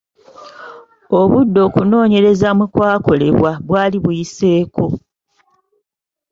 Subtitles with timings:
[1.19, 4.85] Obudde okunoonyereza mwe kwakolebwa bwali buyiseeko.